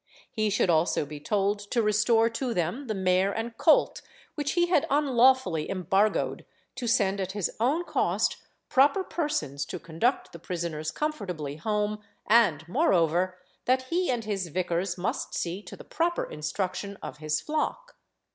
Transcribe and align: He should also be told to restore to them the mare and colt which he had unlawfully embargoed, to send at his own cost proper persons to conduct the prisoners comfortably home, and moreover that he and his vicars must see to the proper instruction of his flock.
He 0.31 0.49
should 0.49 0.71
also 0.71 1.05
be 1.05 1.19
told 1.19 1.59
to 1.69 1.79
restore 1.83 2.27
to 2.27 2.55
them 2.55 2.87
the 2.87 2.95
mare 2.95 3.31
and 3.31 3.55
colt 3.55 4.01
which 4.33 4.53
he 4.53 4.65
had 4.65 4.87
unlawfully 4.89 5.69
embargoed, 5.69 6.43
to 6.77 6.87
send 6.87 7.19
at 7.21 7.33
his 7.33 7.55
own 7.59 7.83
cost 7.83 8.37
proper 8.67 9.03
persons 9.03 9.63
to 9.65 9.77
conduct 9.77 10.31
the 10.31 10.39
prisoners 10.39 10.89
comfortably 10.89 11.57
home, 11.57 11.99
and 12.25 12.67
moreover 12.67 13.37
that 13.65 13.89
he 13.93 14.09
and 14.09 14.23
his 14.25 14.47
vicars 14.47 14.97
must 14.97 15.35
see 15.35 15.61
to 15.61 15.75
the 15.75 15.83
proper 15.83 16.23
instruction 16.23 16.97
of 17.03 17.17
his 17.17 17.39
flock. 17.39 17.95